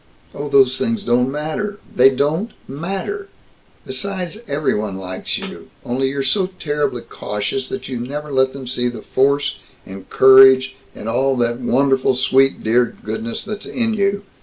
"Oh, 0.33 0.49
those 0.49 0.79
things 0.79 1.03
don't 1.03 1.31
matter 1.31 1.77
they 1.95 2.09
don't 2.09 2.53
matter! 2.67 3.27
Besides, 3.85 4.39
everybody 4.47 4.97
likes 4.97 5.37
you 5.37 5.69
only 5.85 6.09
you're 6.09 6.23
so 6.23 6.47
terribly 6.57 7.03
cautious 7.03 7.69
that 7.69 7.87
you 7.87 7.99
never 7.99 8.31
let 8.31 8.51
them 8.51 8.65
see 8.65 8.87
the 8.89 9.03
force 9.03 9.57
and 9.85 10.09
courage 10.09 10.75
and 10.95 11.07
all 11.07 11.35
that 11.37 11.59
wonderful 11.59 12.15
sweet 12.15 12.63
dear 12.63 12.97
goodness 13.03 13.45
that's 13.45 13.67
in 13.67 13.93
you. 13.93 14.23